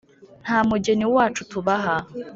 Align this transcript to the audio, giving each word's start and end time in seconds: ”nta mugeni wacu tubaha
”nta 0.43 0.59
mugeni 0.69 1.05
wacu 1.15 1.41
tubaha 1.51 1.95